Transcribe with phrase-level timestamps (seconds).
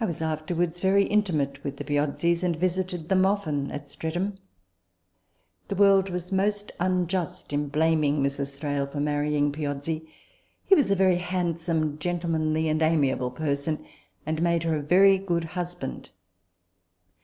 [0.00, 4.34] I was afterwards very intimate with the Piozzis, and visited them often at Streatham.
[5.68, 8.56] The world was most unjust in blaming Mrs.
[8.58, 10.10] Thrale for marrying Piozzi:
[10.64, 13.84] he was a very handsome, gentlemanly, and amiable person,
[14.26, 16.10] and made her a very good husband.